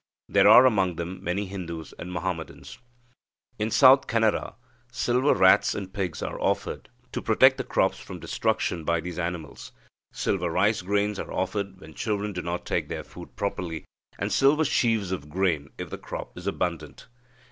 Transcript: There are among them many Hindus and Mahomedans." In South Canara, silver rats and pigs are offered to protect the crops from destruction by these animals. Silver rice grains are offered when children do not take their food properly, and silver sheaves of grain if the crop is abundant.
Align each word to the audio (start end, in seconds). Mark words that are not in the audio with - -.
There 0.27 0.47
are 0.47 0.65
among 0.65 0.95
them 0.95 1.23
many 1.23 1.45
Hindus 1.45 1.93
and 1.99 2.11
Mahomedans." 2.11 2.79
In 3.59 3.69
South 3.69 4.07
Canara, 4.07 4.55
silver 4.91 5.35
rats 5.35 5.75
and 5.75 5.93
pigs 5.93 6.23
are 6.23 6.39
offered 6.41 6.89
to 7.11 7.21
protect 7.21 7.57
the 7.59 7.63
crops 7.63 7.99
from 7.99 8.19
destruction 8.19 8.83
by 8.83 8.99
these 8.99 9.19
animals. 9.19 9.73
Silver 10.11 10.49
rice 10.49 10.81
grains 10.81 11.19
are 11.19 11.31
offered 11.31 11.79
when 11.79 11.93
children 11.93 12.33
do 12.33 12.41
not 12.41 12.65
take 12.65 12.89
their 12.89 13.03
food 13.03 13.35
properly, 13.35 13.85
and 14.17 14.31
silver 14.31 14.65
sheaves 14.65 15.11
of 15.11 15.29
grain 15.29 15.69
if 15.77 15.91
the 15.91 15.99
crop 15.99 16.35
is 16.35 16.47
abundant. 16.47 17.07